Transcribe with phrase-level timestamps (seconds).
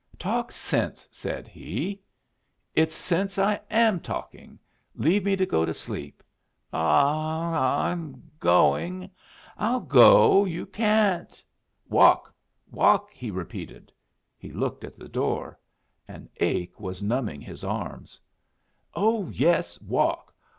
[0.17, 2.01] "Talk sense," said he.
[2.73, 4.57] "It's sense I'm talking.
[4.95, 6.23] Leave me go to sleep.
[6.73, 9.11] Ah, ah, I'm going!
[9.59, 11.43] I'll go; you can't"
[11.87, 12.33] "Walk,
[12.71, 13.91] walk!" he repeated.
[14.39, 15.59] He looked at the door.
[16.07, 18.19] An ache was numbing his arms.
[18.95, 20.33] "Oh yes, walk!